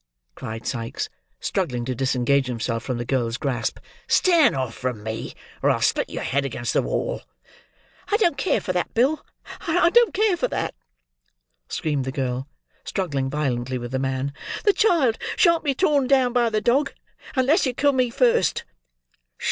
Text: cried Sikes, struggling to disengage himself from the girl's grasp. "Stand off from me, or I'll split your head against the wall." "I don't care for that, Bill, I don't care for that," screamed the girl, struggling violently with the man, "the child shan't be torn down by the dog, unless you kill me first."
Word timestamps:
cried 0.33 0.65
Sikes, 0.65 1.09
struggling 1.39 1.85
to 1.85 1.93
disengage 1.93 2.47
himself 2.47 2.81
from 2.81 2.97
the 2.97 3.05
girl's 3.05 3.37
grasp. 3.37 3.77
"Stand 4.07 4.55
off 4.55 4.73
from 4.73 5.03
me, 5.03 5.35
or 5.61 5.69
I'll 5.69 5.79
split 5.79 6.09
your 6.09 6.23
head 6.23 6.43
against 6.43 6.73
the 6.73 6.81
wall." 6.81 7.21
"I 8.07 8.17
don't 8.17 8.35
care 8.35 8.59
for 8.61 8.73
that, 8.73 8.95
Bill, 8.95 9.23
I 9.67 9.91
don't 9.91 10.11
care 10.11 10.35
for 10.37 10.47
that," 10.47 10.73
screamed 11.67 12.05
the 12.05 12.11
girl, 12.11 12.47
struggling 12.83 13.29
violently 13.29 13.77
with 13.77 13.91
the 13.91 13.99
man, 13.99 14.33
"the 14.63 14.73
child 14.73 15.19
shan't 15.35 15.63
be 15.63 15.75
torn 15.75 16.07
down 16.07 16.33
by 16.33 16.49
the 16.49 16.61
dog, 16.61 16.93
unless 17.35 17.67
you 17.67 17.73
kill 17.75 17.93
me 17.93 18.09
first." 18.09 18.63